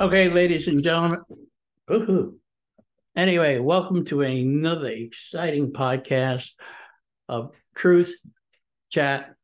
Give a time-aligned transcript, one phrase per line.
[0.00, 1.22] Okay, ladies and gentlemen.
[1.88, 2.38] Woo-hoo.
[3.16, 6.52] Anyway, welcome to another exciting podcast
[7.28, 8.14] of Truth
[8.90, 9.34] Chat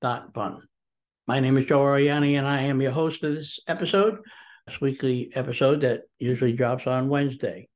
[0.00, 0.62] dot fun.
[1.26, 4.18] My name is Joe Oriani, and I am your host of this episode,
[4.68, 7.68] this weekly episode that usually drops on Wednesday.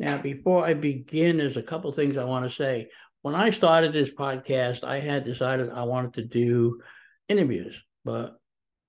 [0.00, 2.88] Now, before I begin, there's a couple things I want to say.
[3.20, 6.80] When I started this podcast, I had decided I wanted to do
[7.28, 8.40] interviews, but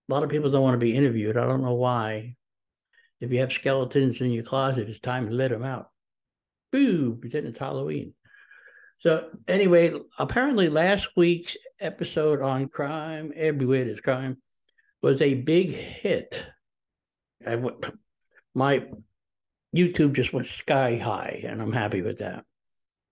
[0.09, 1.37] a lot of people don't want to be interviewed.
[1.37, 2.35] I don't know why.
[3.21, 5.89] If you have skeletons in your closet, it's time to let them out.
[6.71, 8.13] Boo, pretend it's Halloween.
[8.97, 14.37] So, anyway, apparently last week's episode on crime, everywhere there's crime,
[15.01, 16.43] was a big hit.
[17.45, 17.61] I,
[18.53, 18.85] my
[19.75, 22.45] YouTube just went sky high, and I'm happy with that.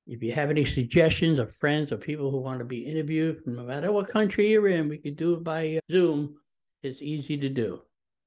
[0.07, 3.65] If you have any suggestions of friends or people who want to be interviewed, no
[3.65, 6.37] matter what country you're in, we could do it by uh, Zoom
[6.83, 7.81] it's easy to do.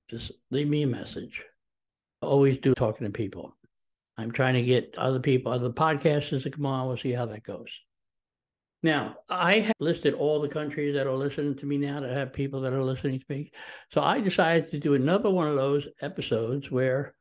[0.10, 1.44] Just leave me a message.
[2.22, 3.56] I always do talking to people.
[4.18, 6.88] I'm trying to get other people, other podcasters to come on.
[6.88, 7.70] We'll see how that goes.
[8.82, 12.32] Now, I have listed all the countries that are listening to me now that have
[12.32, 13.52] people that are listening to me.
[13.92, 17.14] So I decided to do another one of those episodes where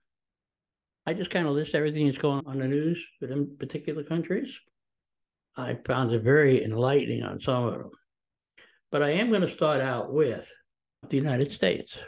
[1.07, 4.57] I just kind of list everything that's going on the news for them particular countries.
[5.57, 7.91] I found it very enlightening on some of them.
[8.93, 10.49] But I am going to start out with
[11.09, 11.99] the United States.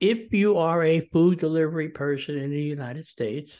[0.00, 3.52] If you are a food delivery person in the United States,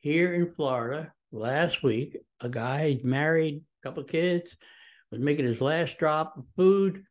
[0.00, 4.56] here in Florida, last week, a guy married, a couple kids,
[5.10, 7.04] was making his last drop of food,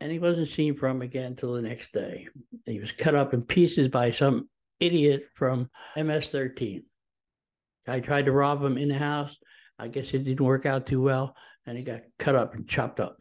[0.00, 2.26] and he wasn't seen from again until the next day.
[2.66, 4.48] He was cut up in pieces by some
[4.80, 6.82] idiot from MS-13.
[7.86, 9.36] I tried to rob him in the house.
[9.78, 11.34] I guess it didn't work out too well,
[11.66, 13.18] and he got cut up and chopped up.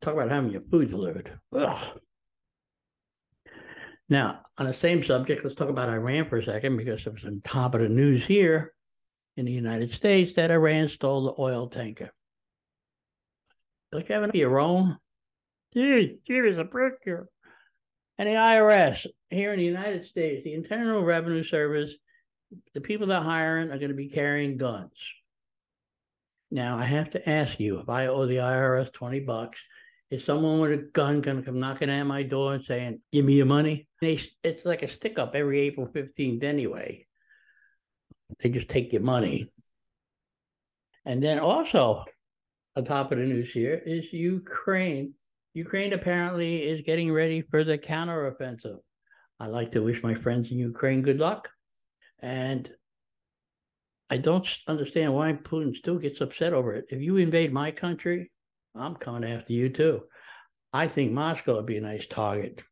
[0.00, 1.38] Talk about having your food delivered.
[1.54, 2.00] Ugh.
[4.08, 7.24] Now, on the same subject, let's talk about Iran for a second because it was
[7.24, 8.74] on top of the news here
[9.36, 12.10] in the United States that Iran stole the oil tanker.
[13.90, 14.98] Don't you have your own?
[15.72, 17.28] Dude, is a brick here.
[18.18, 21.92] And the IRS here in the United States, the Internal Revenue Service,
[22.74, 24.92] the people they're hiring are going to be carrying guns.
[26.52, 29.58] Now I have to ask you, if I owe the IRS 20 bucks,
[30.10, 33.24] is someone with a gun going to come knocking at my door and saying, give
[33.24, 33.88] me your money?
[34.02, 37.06] They, it's like a stick up every April 15th anyway.
[38.40, 39.50] They just take your money.
[41.06, 42.04] And then also,
[42.76, 45.14] on top of the news here is Ukraine.
[45.54, 48.76] Ukraine apparently is getting ready for the counteroffensive.
[49.40, 51.48] I like to wish my friends in Ukraine good luck.
[52.18, 52.70] And
[54.12, 56.84] I don't understand why Putin still gets upset over it.
[56.90, 58.30] If you invade my country,
[58.74, 60.02] I'm coming after you too.
[60.70, 62.62] I think Moscow would be a nice target,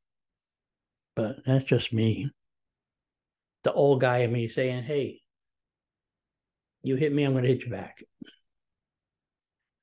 [1.16, 2.30] but that's just me.
[3.64, 5.22] The old guy in me saying, hey,
[6.82, 8.02] you hit me, I'm going to hit you back.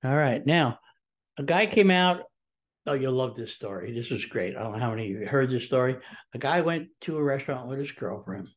[0.04, 0.46] All right.
[0.46, 0.78] Now,
[1.40, 2.22] a guy came out.
[2.86, 3.94] Oh, you'll love this story.
[3.94, 4.56] This is great.
[4.56, 5.98] I don't know how many of you heard this story.
[6.36, 8.48] A guy went to a restaurant with his girlfriend.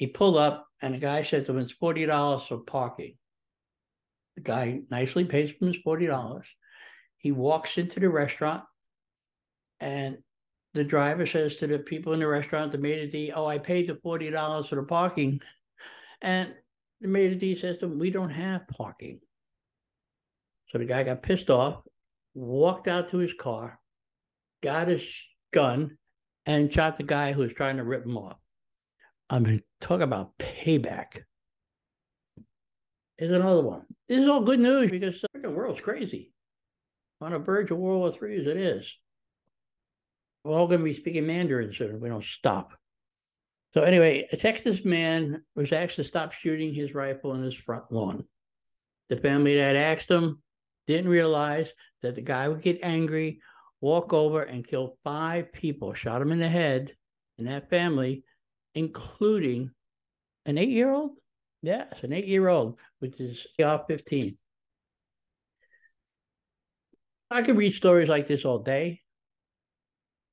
[0.00, 3.16] He pulled up and the guy said to him, it's $40 for parking.
[4.34, 6.42] The guy nicely pays him his $40.
[7.18, 8.64] He walks into the restaurant
[9.78, 10.16] and
[10.72, 13.90] the driver says to the people in the restaurant, the maitre d', oh, I paid
[13.90, 15.42] the $40 for the parking.
[16.22, 16.54] And
[17.02, 19.20] the maitre d' says to him, we don't have parking.
[20.68, 21.82] So the guy got pissed off,
[22.32, 23.78] walked out to his car,
[24.62, 25.06] got his
[25.52, 25.98] gun,
[26.46, 28.38] and shot the guy who was trying to rip him off.
[29.30, 31.22] I mean, talk about payback.
[33.16, 33.86] Is another one.
[34.08, 36.32] This is all good news because the world's crazy.
[37.20, 38.96] On a verge of World War III as it is.
[40.42, 42.00] We're all going to be speaking Mandarin soon.
[42.00, 42.72] We don't stop.
[43.74, 47.84] So anyway, a Texas man was asked to stop shooting his rifle in his front
[47.92, 48.24] lawn.
[49.10, 50.42] The family that asked him
[50.88, 51.72] didn't realize
[52.02, 53.42] that the guy would get angry,
[53.80, 56.96] walk over and kill five people, shot him in the head
[57.38, 58.24] and that family,
[58.74, 59.70] including
[60.46, 61.12] an eight-year-old.
[61.62, 64.36] Yes, an eight-year-old, which is AR 15.
[67.30, 69.00] I could read stories like this all day.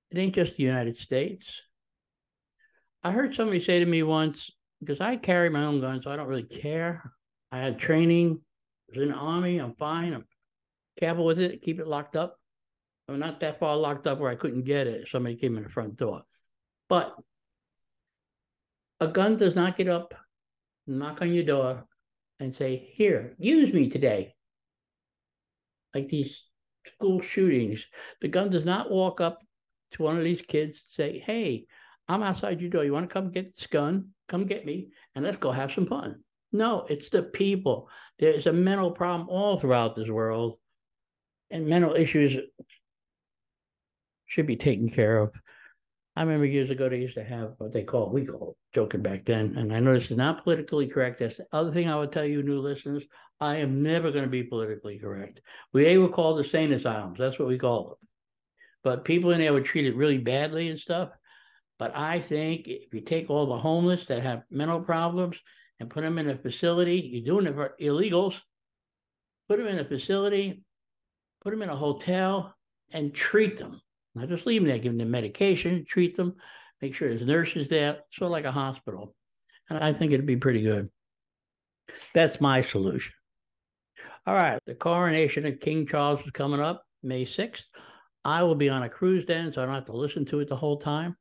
[0.10, 1.62] It ain't just the United States.
[3.04, 4.50] I heard somebody say to me once,
[4.80, 7.12] because I carry my own gun, so I don't really care.
[7.52, 8.40] I had training,
[8.90, 10.26] I was in the army, I'm fine, I'm
[11.00, 12.38] careful with it, keep it locked up.
[13.10, 15.64] I'm not that far locked up where I couldn't get it if somebody came in
[15.64, 16.24] the front door.
[16.90, 17.16] But
[19.00, 20.14] a gun does not get up,
[20.86, 21.86] knock on your door,
[22.40, 24.36] and say, Here, use me today.
[25.94, 26.44] Like these
[26.86, 27.86] school shootings,
[28.22, 29.40] the gun does not walk up
[29.92, 31.66] to one of these kids and say, Hey,
[32.08, 32.84] I'm outside your door.
[32.84, 34.10] You want to come get this gun?
[34.28, 36.24] Come get me and let's go have some fun.
[36.52, 37.90] No, it's the people.
[38.20, 40.58] There's a mental problem all throughout this world,
[41.52, 42.38] and mental issues
[44.26, 45.34] should be taken care of.
[46.18, 49.24] I remember years ago they used to have what they call we call joking back
[49.24, 51.20] then, and I know this is not politically correct.
[51.20, 53.04] That's the other thing I would tell you, new listeners.
[53.40, 55.42] I am never going to be politically correct.
[55.74, 57.20] We were called the sane asylums.
[57.20, 58.10] That's what we call them.
[58.84, 61.10] But people in there were treated really badly and stuff.
[61.78, 65.38] But I think if you take all the homeless that have mental problems
[65.80, 68.40] and put them in a facility, you're doing it for illegals,
[69.48, 70.64] put them in a facility,
[71.44, 72.56] put them in a hotel,
[72.92, 73.80] and treat them.
[74.18, 76.36] Not just leave them there, give them medication, treat them,
[76.82, 79.16] make sure there's nurses there, sort of like a hospital.
[79.70, 80.90] And I think it'd be pretty good.
[82.14, 83.14] That's my solution.
[84.26, 87.64] All right, the coronation of King Charles is coming up May 6th.
[88.26, 90.50] I will be on a cruise then, so I don't have to listen to it
[90.50, 91.16] the whole time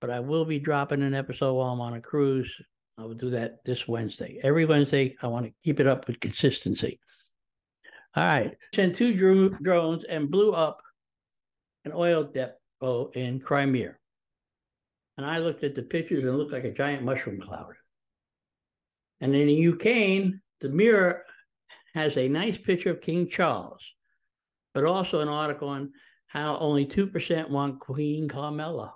[0.00, 2.52] but I will be dropping an episode while I'm on a cruise.
[2.96, 4.40] I will do that this Wednesday.
[4.42, 6.98] Every Wednesday, I want to keep it up with consistency.
[8.14, 8.56] All right.
[8.74, 10.80] Sent two drones and blew up
[11.88, 13.94] an oil depot in Crimea.
[15.16, 17.74] And I looked at the pictures and it looked like a giant mushroom cloud.
[19.20, 21.24] And in the Ukraine, the Mirror
[21.94, 23.82] has a nice picture of King Charles,
[24.74, 25.92] but also an article on
[26.26, 28.94] how only 2% want Queen Camilla.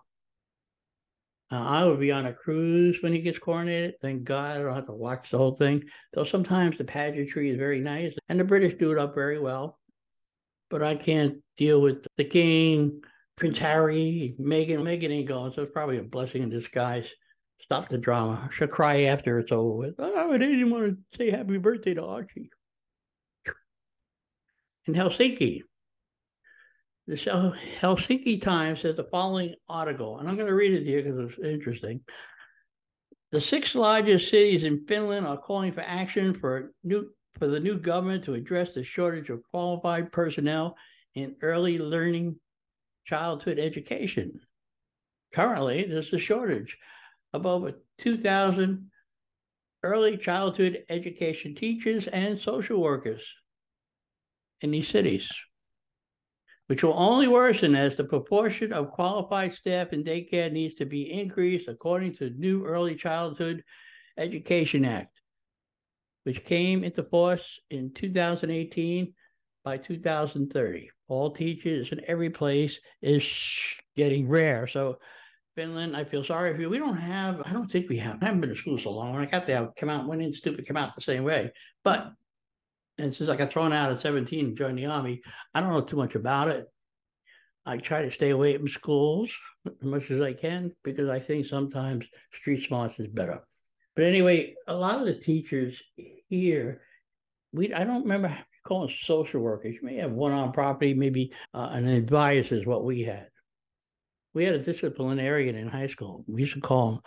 [1.50, 3.94] Uh, I will be on a cruise when he gets coronated.
[4.00, 5.82] Thank God I don't have to watch the whole thing.
[6.12, 9.78] Though sometimes the pageantry is very nice and the British do it up very well.
[10.72, 13.02] But I can't deal with the king,
[13.36, 14.78] Prince Harry, Meghan.
[14.78, 17.08] Meghan ain't going, so it's probably a blessing in disguise.
[17.60, 18.48] Stop the drama.
[18.54, 19.94] She'll cry after it's over with.
[19.98, 22.48] Oh, I didn't want to say happy birthday to Archie.
[24.86, 25.60] In Helsinki,
[27.06, 31.32] the Helsinki Times says the following article, and I'm going to read it here because
[31.32, 32.00] it's interesting.
[33.30, 37.78] The six largest cities in Finland are calling for action for new for the new
[37.78, 40.76] government to address the shortage of qualified personnel
[41.14, 42.36] in early learning
[43.04, 44.40] childhood education.
[45.34, 46.76] Currently, there's a shortage
[47.32, 48.90] of over 2,000
[49.82, 53.24] early childhood education teachers and social workers
[54.60, 55.32] in these cities
[56.72, 61.12] which will only worsen as the proportion of qualified staff in daycare needs to be
[61.12, 63.62] increased according to the new Early Childhood
[64.16, 65.20] Education Act,
[66.24, 69.12] which came into force in 2018
[69.64, 70.90] by 2030.
[71.08, 73.24] All teachers in every place is
[73.96, 74.66] getting rare.
[74.66, 74.98] So
[75.54, 76.70] Finland, I feel sorry for you.
[76.70, 79.12] We don't have, I don't think we have, I haven't been to school so long.
[79.12, 81.52] When I got there, I come out, went in stupid, come out the same way.
[81.84, 82.12] But
[82.98, 85.22] and since I got thrown out at 17 and joined the army,
[85.54, 86.66] I don't know too much about it.
[87.64, 89.32] I try to stay away from schools
[89.66, 93.40] as much as I can because I think sometimes street smarts is better.
[93.94, 95.82] But anyway, a lot of the teachers
[96.28, 96.82] here,
[97.52, 99.74] we I don't remember calling social workers.
[99.74, 103.28] You may have one on property, maybe uh, an advisor is what we had.
[104.34, 106.24] We had a disciplinarian in high school.
[106.26, 107.00] We used to call him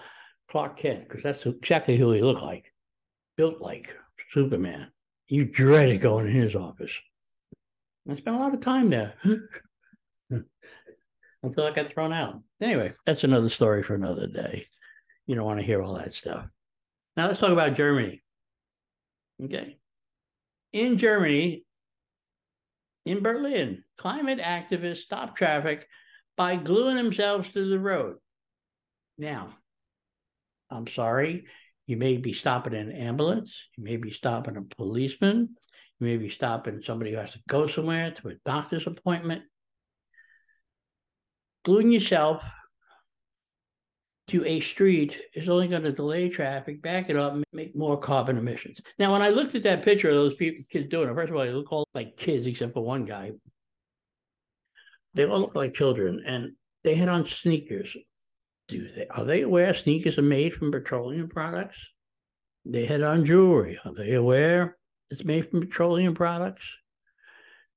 [0.50, 2.72] Clark Kent because that's exactly who he looked like,
[3.36, 3.90] built like
[4.32, 4.92] Superman.
[5.28, 6.94] You dreaded going in his office.
[8.08, 9.16] I spent a lot of time there
[10.30, 12.44] until I got thrown out.
[12.62, 14.68] Anyway, that's another story for another day.
[15.26, 16.46] You don't want to hear all that stuff.
[17.16, 18.22] Now let's talk about Germany.
[19.44, 19.78] Okay.
[20.74, 21.66] In Germany,
[23.06, 25.88] in Berlin, climate activists stop traffic
[26.36, 28.18] by gluing themselves to the road.
[29.18, 29.56] Now,
[30.70, 31.46] I'm sorry,
[31.88, 33.56] you may be stopping an ambulance.
[33.78, 35.56] You may be stopping a policeman.
[36.00, 39.44] You may be stopping somebody who has to go somewhere to a doctor's appointment.
[41.64, 42.44] gluing yourself
[44.28, 47.98] to a street is only going to delay traffic, back it up, and make more
[47.98, 48.80] carbon emissions.
[48.98, 51.36] Now, when I looked at that picture of those people, kids doing it, first of
[51.36, 53.32] all, they look all like kids except for one guy.
[55.14, 56.54] They all look like children, and
[56.84, 57.96] they had on sneakers.
[58.68, 61.78] Do they are they aware sneakers are made from petroleum products?
[62.66, 63.78] They had on jewelry.
[63.86, 64.78] Are they aware
[65.12, 66.64] it's made from petroleum products?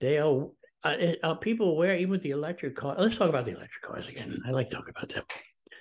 [0.00, 0.48] They are.
[0.84, 2.94] Uh, are people aware even with the electric car?
[2.96, 4.40] Let's talk about the electric cars again.
[4.46, 5.24] I like talking about them.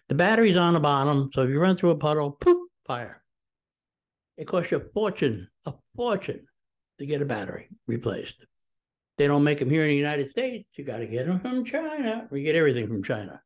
[0.10, 3.22] The battery's on the bottom, so if you run through a puddle, poof, fire.
[4.38, 6.48] It costs you a fortune, a fortune
[7.00, 8.46] to get a battery replaced.
[9.18, 10.70] They don't make them here in the United States.
[10.76, 12.28] You got to get them from China.
[12.30, 13.42] We get everything from China.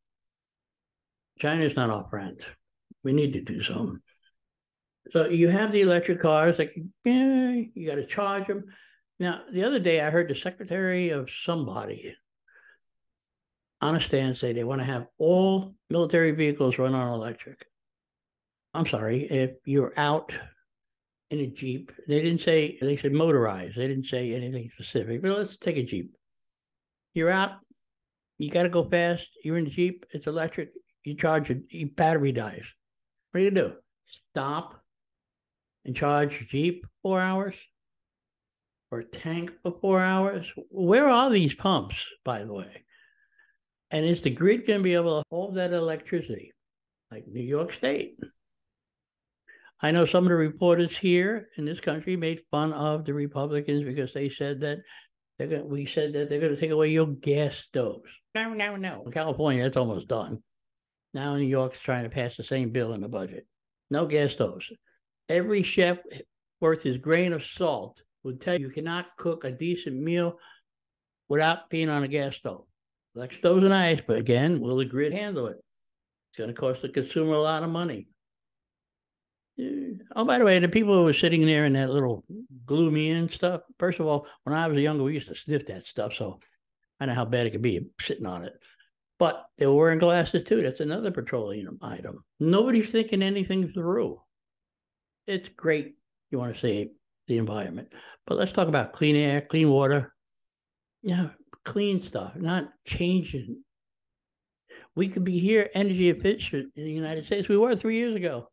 [1.39, 2.39] China's not our friend.
[3.03, 3.99] We need to do something.
[5.11, 8.65] So you have the electric cars, like yeah, you got to charge them.
[9.19, 12.15] Now, the other day I heard the secretary of somebody
[13.81, 17.65] on a stand say they want to have all military vehicles run on electric.
[18.73, 20.33] I'm sorry, if you're out
[21.29, 23.77] in a Jeep, they didn't say, they said motorized.
[23.77, 26.15] They didn't say anything specific, but let's take a Jeep.
[27.13, 27.53] You're out,
[28.37, 29.27] you got to go fast.
[29.43, 30.71] You're in the Jeep, it's electric.
[31.03, 32.65] You charge it, your battery dies.
[33.31, 33.73] What do you do?
[34.05, 34.81] Stop
[35.85, 37.55] and charge your Jeep four hours
[38.91, 40.45] or tank for four hours?
[40.69, 42.83] Where are these pumps, by the way?
[43.91, 46.53] And is the grid going to be able to hold that electricity
[47.11, 48.17] like New York State?
[49.81, 53.83] I know some of the reporters here in this country made fun of the Republicans
[53.83, 54.79] because they said that
[55.37, 58.09] they're going, we said that they're going to take away your gas stoves.
[58.33, 59.03] No, no, no.
[59.05, 60.41] In California, that's almost done.
[61.13, 63.45] Now New York's trying to pass the same bill in the budget.
[63.89, 64.71] No gas stoves.
[65.27, 65.97] Every chef
[66.61, 70.37] worth his grain of salt would tell you you cannot cook a decent meal
[71.27, 72.65] without being on a gas stove.
[73.13, 75.57] Like stoves and ice, but again, will the grid handle it?
[75.57, 78.07] It's going to cost the consumer a lot of money.
[80.15, 82.23] Oh, by the way, the people who were sitting there in that little
[82.65, 83.61] gloomy and stuff.
[83.77, 86.39] First of all, when I was younger, we used to sniff that stuff, so
[86.99, 88.53] I know how bad it could be sitting on it.
[89.19, 90.63] But they were wearing glasses too.
[90.63, 92.23] That's another petroleum item.
[92.39, 94.21] Nobody's thinking anything through.
[95.27, 95.95] It's great.
[96.31, 96.87] You want to save
[97.27, 97.89] the environment,
[98.25, 100.13] but let's talk about clean air, clean water.
[101.03, 101.29] Yeah,
[101.63, 103.63] clean stuff, not changing.
[104.95, 107.47] We could be here energy efficient in the United States.
[107.47, 108.49] We were three years ago.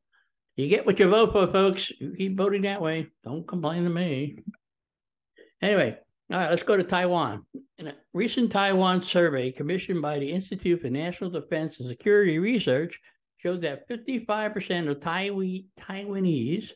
[0.57, 1.91] You get what you vote for, folks.
[2.01, 3.09] You keep voting that way.
[3.25, 4.39] Don't complain to me.
[5.63, 5.97] Anyway,
[6.31, 7.45] all right, let's go to Taiwan.
[7.79, 12.99] In a recent Taiwan survey commissioned by the Institute for National Defense and Security Research
[13.39, 16.71] showed that 55% of Taiwanese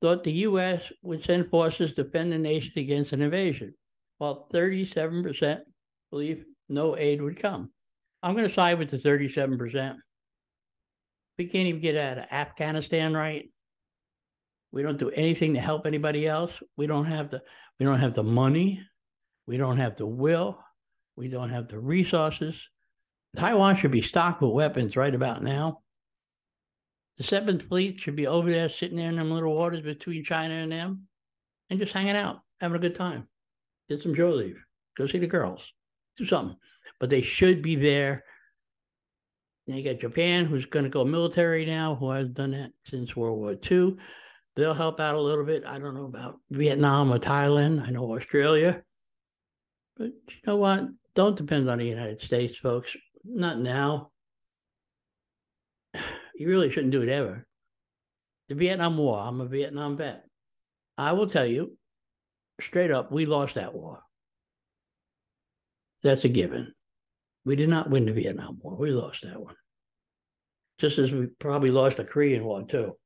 [0.00, 0.92] thought the U.S.
[1.02, 3.74] would send forces to defend the nation against an invasion
[4.20, 5.62] while 37%
[6.10, 7.70] believe no aid would come.
[8.22, 9.96] I'm going to side with the 37%.
[11.38, 13.50] We can't even get out of Afghanistan right.
[14.72, 16.52] We don't do anything to help anybody else.
[16.76, 17.40] We don't have the
[17.78, 18.82] we don't have the money.
[19.46, 20.58] We don't have the will.
[21.16, 22.62] We don't have the resources.
[23.36, 25.80] Taiwan should be stocked with weapons right about now.
[27.16, 30.54] The Seventh Fleet should be over there sitting there in them little waters between China
[30.54, 31.08] and them
[31.70, 33.26] and just hanging out, having a good time
[33.90, 34.56] get some shore leave,
[34.96, 35.60] go see the girls,
[36.16, 36.56] do something.
[36.98, 38.24] But they should be there.
[39.66, 43.14] And you got Japan, who's going to go military now, who has done that since
[43.16, 43.96] World War II.
[44.56, 45.64] They'll help out a little bit.
[45.64, 47.86] I don't know about Vietnam or Thailand.
[47.86, 48.82] I know Australia.
[49.96, 50.88] But you know what?
[51.14, 52.96] Don't depend on the United States, folks.
[53.24, 54.10] Not now.
[56.34, 57.46] You really shouldn't do it ever.
[58.48, 60.24] The Vietnam War, I'm a Vietnam vet.
[60.96, 61.76] I will tell you,
[62.60, 64.00] straight up, we lost that war.
[66.02, 66.72] That's a given.
[67.44, 68.76] We did not win the Vietnam War.
[68.76, 69.54] We lost that one.
[70.78, 72.96] Just as we probably lost the Korean War, too.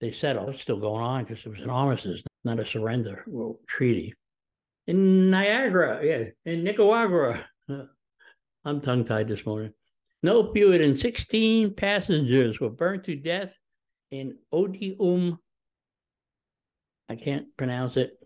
[0.00, 0.50] They settled.
[0.50, 3.24] It's still going on because it was an armistice, not a surrender
[3.66, 4.14] treaty.
[4.86, 7.44] In Niagara, yeah, in Nicaragua.
[8.64, 9.72] I'm tongue tied this morning.
[10.22, 13.56] No fewer than 16 passengers were burned to death
[14.10, 15.38] in Odium.
[17.08, 18.17] I can't pronounce it.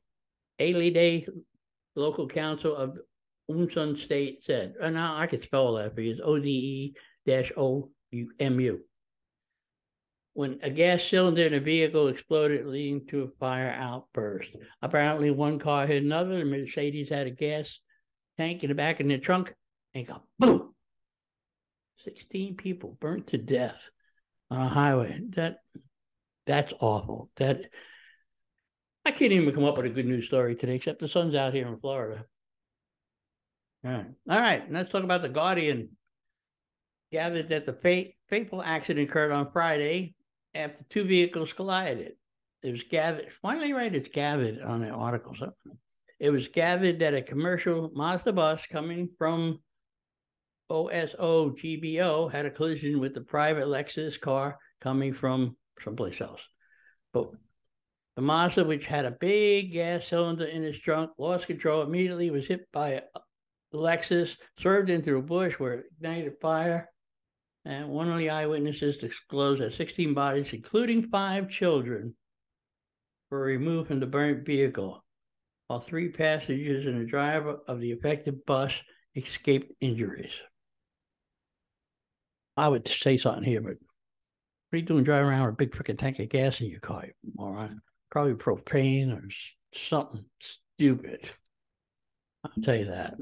[0.59, 1.27] Day
[1.95, 2.99] local council of
[3.51, 6.95] Umsun State said, and now I could spell that for you, it's O-D-E
[7.27, 8.81] dash O-U-M-U.
[10.35, 14.51] When a gas cylinder in a vehicle exploded, leading to a fire outburst.
[14.81, 16.39] Apparently, one car hit another.
[16.39, 17.79] The Mercedes had a gas
[18.39, 19.55] tank in the back of the trunk
[19.93, 20.75] and got boom.
[22.05, 23.81] 16 people burnt to death
[24.51, 25.21] on a highway.
[25.37, 25.59] That
[26.47, 27.31] that's awful.
[27.37, 27.61] That
[29.05, 31.55] I can't even come up with a good news story today, except the sun's out
[31.55, 32.25] here in Florida.
[33.85, 34.07] All right.
[34.31, 34.71] All right.
[34.71, 35.91] Let's talk about the Guardian.
[37.11, 40.15] gathered that the fate, fateful accident occurred on Friday
[40.55, 42.13] after two vehicles collided.
[42.63, 45.35] It was gathered, why do they write it's gathered on the article?
[45.37, 45.53] So
[46.21, 49.59] it was gathered that a commercial Mazda bus coming from
[50.71, 56.41] Osogbo had a collision with the private Lexus car coming from someplace else.
[57.13, 57.33] But
[58.17, 62.47] the Mazda, which had a big gas cylinder in its trunk, lost control immediately, was
[62.47, 63.03] hit by a
[63.73, 66.91] Lexus, swerved into a bush where it ignited fire.
[67.65, 72.15] And one of the eyewitnesses disclosed that 16 bodies, including five children,
[73.31, 75.03] were removed from the burnt vehicle,
[75.69, 78.75] while three passengers and the driver of the affected bus
[79.15, 80.35] escaped injuries.
[82.57, 85.73] I would say something here, but what are you doing driving around with a big
[85.73, 87.81] freaking tank of gas in your car, moron?
[88.13, 89.27] Probably propane or
[89.75, 90.27] something
[90.79, 91.29] stupid.
[92.45, 93.15] I'll tell you that.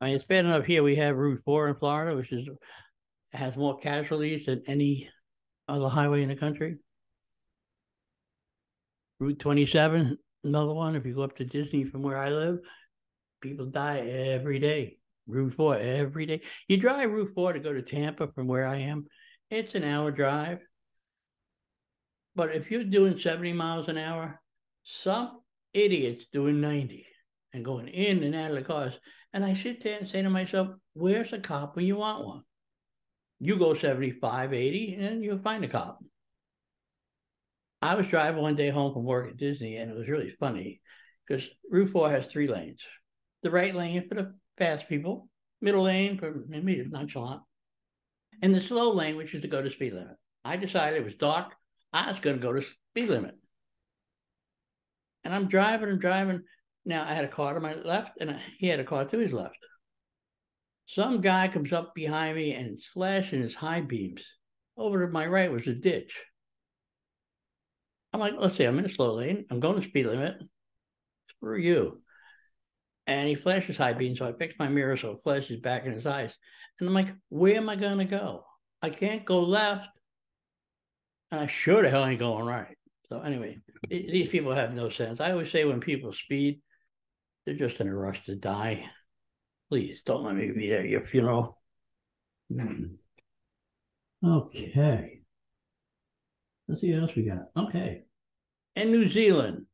[0.00, 0.82] I mean, it's bad enough here.
[0.82, 2.48] We have Route 4 in Florida, which is
[3.32, 5.10] has more casualties than any
[5.68, 6.78] other highway in the country.
[9.20, 10.96] Route 27, another one.
[10.96, 12.60] If you go up to Disney from where I live,
[13.42, 14.96] people die every day.
[15.26, 16.40] Route 4 every day.
[16.66, 19.04] You drive Route 4 to go to Tampa from where I am,
[19.50, 20.60] it's an hour drive.
[22.34, 24.40] But if you're doing 70 miles an hour,
[24.84, 25.40] some
[25.74, 27.06] idiots doing 90
[27.52, 28.94] and going in and out of the cars.
[29.32, 32.42] And I sit there and say to myself, where's a cop when you want one?
[33.40, 35.98] You go 75, 80, and you'll find a cop.
[37.80, 40.80] I was driving one day home from work at Disney, and it was really funny
[41.26, 42.80] because Route 4 has three lanes.
[43.42, 45.28] The right lane for the fast people,
[45.60, 47.42] middle lane for maybe nonchalant,
[48.40, 50.16] and the slow lane, which is to go to speed limit.
[50.44, 51.54] I decided it was dark.
[51.92, 53.36] I was going to go to speed limit.
[55.24, 56.42] And I'm driving and driving.
[56.84, 59.32] Now I had a car to my left, and he had a car to his
[59.32, 59.58] left.
[60.86, 64.24] Some guy comes up behind me and flashing his high beams.
[64.76, 66.18] Over to my right was a ditch.
[68.12, 69.46] I'm like, let's see, I'm in a slow lane.
[69.50, 70.36] I'm going to speed limit.
[71.30, 72.02] Screw you.
[73.06, 75.92] And he flashes high beams, so I fix my mirror so it flashes back in
[75.92, 76.34] his eyes.
[76.78, 78.44] And I'm like, where am I going to go?
[78.82, 79.88] I can't go left.
[81.32, 82.76] I sure the hell ain't going right.
[83.08, 85.20] So anyway, it, these people have no sense.
[85.20, 86.60] I always say when people speed,
[87.44, 88.84] they're just in a rush to die.
[89.70, 91.58] Please don't let me be at your funeral.
[92.52, 92.96] Mm.
[94.24, 95.22] Okay.
[96.68, 97.46] Let's see what else we got.
[97.56, 98.02] Okay.
[98.76, 99.66] And New Zealand.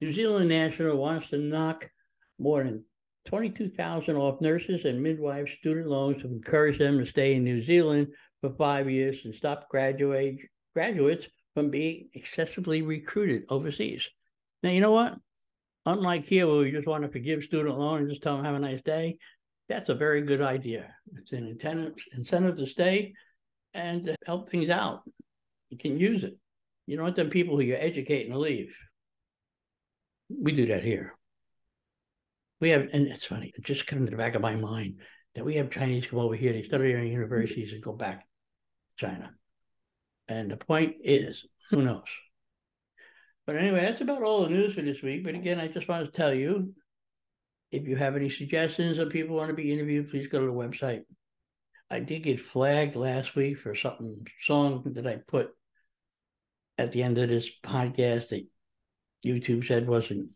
[0.00, 1.90] New Zealand National wants to knock
[2.38, 2.84] more than
[3.26, 8.08] 22,000 off nurses and midwives student loans to encourage them to stay in New Zealand
[8.42, 10.40] for five years and stop graduate
[10.74, 14.08] graduates from being excessively recruited overseas.
[14.62, 15.16] Now, you know what?
[15.86, 18.54] Unlike here, where we just want to forgive student loan and just tell them have
[18.54, 19.18] a nice day,
[19.68, 20.94] that's a very good idea.
[21.16, 23.14] It's an incentive, incentive to stay
[23.74, 25.02] and to help things out.
[25.70, 26.36] You can use it.
[26.86, 28.74] You don't want them people who you educate and leave.
[30.28, 31.14] We do that here.
[32.60, 35.00] We have, and it's funny, it just came to the back of my mind
[35.34, 38.26] that we have Chinese come over here, they study in universities and go back to
[38.96, 39.30] China.
[40.28, 42.02] And the point is, who knows?
[43.46, 45.24] But anyway, that's about all the news for this week.
[45.24, 46.74] But again, I just want to tell you
[47.70, 50.52] if you have any suggestions or people want to be interviewed, please go to the
[50.52, 51.02] website.
[51.90, 55.50] I did get flagged last week for something song that I put
[56.78, 58.46] at the end of this podcast that
[59.24, 60.30] YouTube said wasn't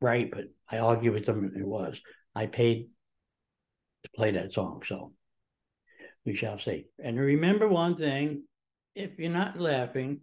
[0.00, 2.00] right, but I argued with them it was.
[2.34, 2.88] I paid
[4.04, 5.12] to play that song, so
[6.24, 6.86] we shall see.
[7.02, 8.44] And remember one thing
[8.94, 10.20] if you're not laughing,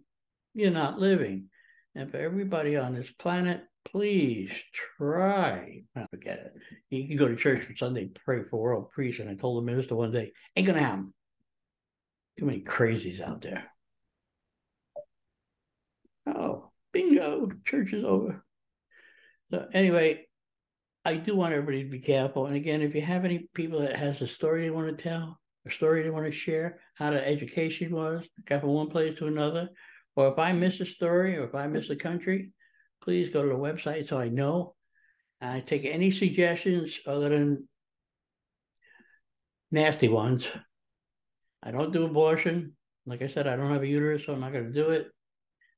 [0.54, 1.48] you're not living.
[1.94, 4.50] And for everybody on this planet, please
[4.98, 5.82] try.
[5.96, 6.52] I forget it.
[6.90, 9.18] You can go to church on Sunday, pray for world peace.
[9.18, 11.14] And I told the minister one day, ain't gonna happen.
[12.38, 13.64] Too many crazies out there.
[16.26, 18.44] Oh, bingo, church is over.
[19.50, 20.26] So anyway,
[21.04, 22.46] I do want everybody to be careful.
[22.46, 25.38] And again, if you have any people that has a story they want to tell,
[25.66, 29.26] a story they want to share, how the education was, got from one place to
[29.26, 29.68] another,
[30.14, 32.52] or if I miss a story or if I miss a country,
[33.02, 34.74] please go to the website so I know.
[35.40, 37.68] I take any suggestions other than
[39.70, 40.46] nasty ones.
[41.62, 42.76] I don't do abortion.
[43.04, 45.08] Like I said, I don't have a uterus, so I'm not going to do it.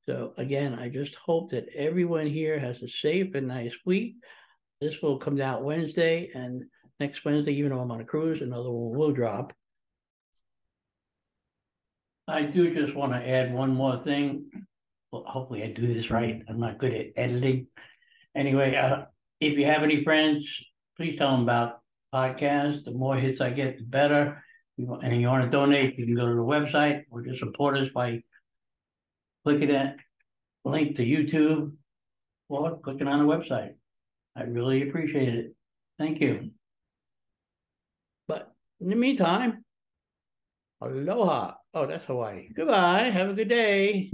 [0.07, 4.15] So again, I just hope that everyone here has a safe and nice week.
[4.81, 6.63] This will come out Wednesday, and
[6.99, 9.53] next Wednesday, even though I'm on a cruise, another one will drop.
[12.29, 14.45] I do just want to add one more thing.
[15.11, 16.43] Well, hopefully I do this right.
[16.47, 17.67] I'm not good at editing.
[18.35, 19.05] Anyway, uh,
[19.39, 20.63] if you have any friends,
[20.95, 21.79] please tell them about
[22.13, 22.85] podcast.
[22.85, 24.43] The more hits I get, the better.
[24.77, 27.89] And you want to donate, you can go to the website or just support us
[27.93, 28.21] by
[29.43, 29.97] clicking that
[30.63, 31.73] link to YouTube
[32.47, 33.73] or clicking on the website.
[34.35, 35.55] I really appreciate it.
[35.97, 36.51] Thank you.
[38.27, 39.65] But in the meantime,
[40.79, 41.55] aloha.
[41.73, 42.49] Oh, that's Hawaii.
[42.55, 43.11] Goodbye.
[43.11, 44.11] Have a good day.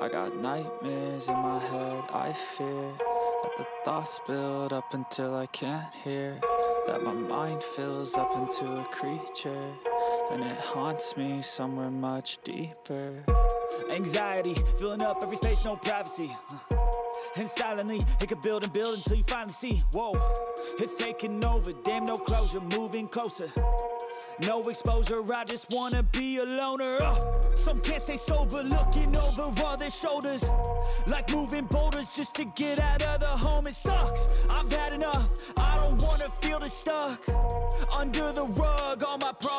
[0.00, 5.46] I got nightmares in my head, I fear that the thoughts build up until I
[5.46, 6.40] can't hear.
[6.86, 9.72] That my mind fills up into a creature,
[10.30, 13.24] and it haunts me somewhere much deeper.
[13.90, 16.30] Anxiety, filling up every space, no privacy.
[16.50, 16.76] Uh,
[17.36, 19.82] And silently, it could build and build until you finally see.
[19.92, 20.12] Whoa,
[20.78, 23.48] it's taking over, damn, no closure, moving closer.
[24.46, 26.98] No exposure, I just wanna be a loner.
[27.00, 30.44] Uh, some can't stay sober, looking over all their shoulders.
[31.06, 34.28] Like moving boulders just to get out of the home, it sucks.
[34.50, 37.20] I've had enough, I don't wanna feel the stuck.
[37.94, 39.51] Under the rug, all my problems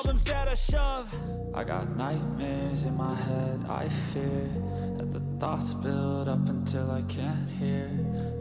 [0.54, 1.12] I shove.
[1.56, 4.52] I got nightmares in my head, I fear
[4.98, 7.90] that the thoughts build up until I can't hear.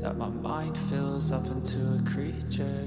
[0.02, 2.86] That my mind fills up into a creature,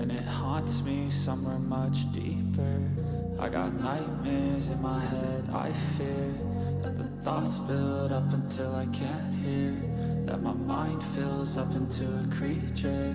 [0.00, 2.90] and it haunts me somewhere much deeper.
[3.38, 6.34] I got nightmares in my head, I fear
[6.82, 9.76] that the thoughts build up until I can't hear.
[10.24, 13.14] That my mind fills up into a creature,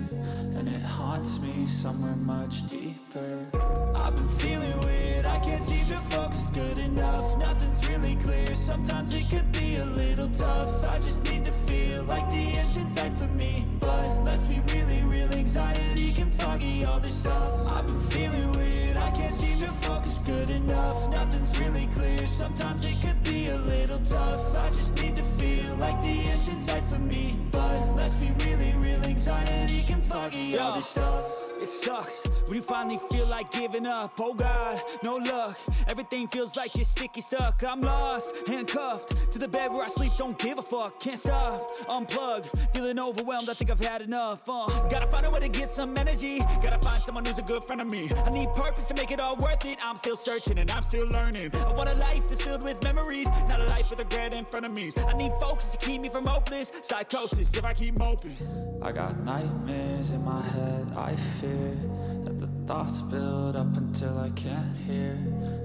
[0.56, 3.61] and it haunts me somewhere much deeper.
[3.94, 7.38] I've been feeling weird, I can't seem to focus good enough.
[7.38, 10.84] Nothing's really clear, sometimes it could be a little tough.
[10.84, 13.64] I just need to feel like the end's in sight for me.
[13.80, 17.50] But let's be really real, anxiety can foggy all this stuff.
[17.72, 21.10] I've been feeling weird, I can't seem to focus good enough.
[21.10, 24.56] Nothing's really clear, sometimes it could be a little tough.
[24.56, 27.36] I just need to feel like the end's in sight for me.
[27.50, 32.62] But let's be really real, anxiety can foggy all this stuff it sucks when you
[32.62, 34.12] finally feel like giving up.
[34.18, 35.56] Oh God, no luck.
[35.88, 37.62] Everything feels like you're sticky stuck.
[37.64, 40.12] I'm lost, handcuffed to the bed where I sleep.
[40.18, 41.00] Don't give a fuck.
[41.00, 41.70] Can't stop.
[41.88, 42.44] Unplug.
[42.72, 43.48] Feeling overwhelmed.
[43.48, 44.42] I think I've had enough.
[44.48, 46.40] Uh, gotta find a way to get some energy.
[46.60, 48.10] Gotta find someone who's a good friend of me.
[48.26, 49.78] I need purpose to make it all worth it.
[49.82, 51.54] I'm still searching and I'm still learning.
[51.54, 54.66] I want a life that's filled with memories, not a life with regret in front
[54.66, 54.90] of me.
[55.06, 58.36] I need focus to keep me from hopeless psychosis if I keep moping.
[58.82, 61.14] I got nightmares in my head, I
[61.52, 61.76] fear
[62.24, 65.18] that the thoughts build up until I can't hear.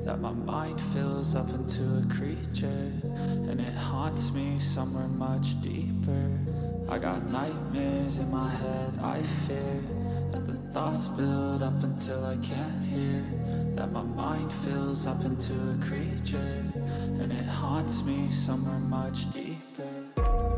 [0.04, 2.92] That my mind fills up into a creature,
[3.50, 6.40] and it haunts me somewhere much deeper.
[6.90, 9.84] I got nightmares in my head, I fear
[10.32, 13.24] that the thoughts build up until I can't hear.
[13.76, 16.64] That my mind fills up into a creature,
[17.22, 19.57] and it haunts me somewhere much deeper.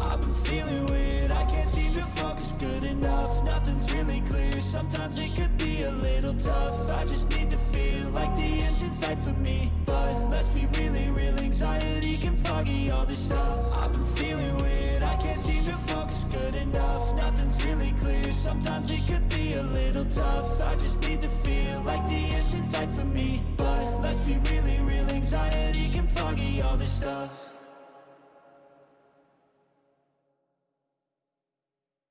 [0.02, 3.46] I've been feeling weird, I can't seem to focus good enough.
[3.46, 6.90] Nothing's really clear, sometimes it could be a little tough.
[6.90, 9.72] I just need to feel like the end's in sight for me.
[9.86, 13.78] But let's be really real, anxiety can foggy all this stuff.
[13.78, 17.16] I've been feeling weird, I can't seem to focus good enough.
[17.18, 20.62] Nothing's really clear, sometimes it could be a little tough.
[20.62, 23.42] I just need to feel like the end's in sight for me.
[23.56, 27.39] But let's be really real, anxiety can foggy all this stuff